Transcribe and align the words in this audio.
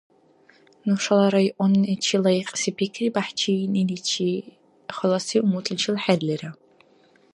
Нушала 0.87 1.25
районничи 1.35 2.15
лайикьси 2.23 2.69
пикри 2.77 3.07
бяхӀчииъниличи 3.15 4.29
халаси 4.97 5.37
умутличил 5.45 5.95
хӀерлира. 6.03 6.51